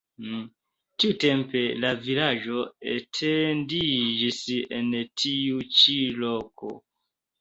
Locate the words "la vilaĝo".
1.83-2.63